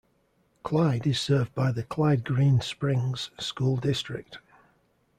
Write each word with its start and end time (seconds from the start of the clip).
Clyde 0.63 1.05
is 1.05 1.19
served 1.19 1.53
by 1.53 1.71
the 1.71 1.83
Clyde-Green 1.83 2.59
Springs 2.61 3.29
school 3.37 3.77
district. 3.77 4.39